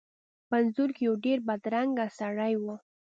په 0.47 0.55
انځور 0.61 0.89
کې 0.95 1.01
یو 1.07 1.15
ډیر 1.25 1.37
بدرنګه 1.47 2.05
سړی 2.19 2.53
و. 2.61 2.65